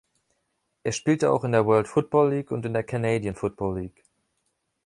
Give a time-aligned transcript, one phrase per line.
[0.83, 4.03] Er spielte auch in der World Football League und der Canadian Football League.